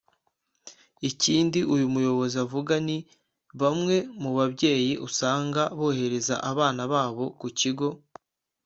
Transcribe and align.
Ikindi 1.09 1.59
uyu 1.73 1.85
muyobozi 1.93 2.35
avuga 2.45 2.73
ni 2.87 2.97
bamwe 3.61 3.95
mu 4.21 4.29
byeyi 4.53 4.93
usanga 5.07 5.61
bohereza 5.77 6.35
abana 6.51 6.81
babo 6.91 7.25
ku 7.39 7.47
kigo 7.59 7.89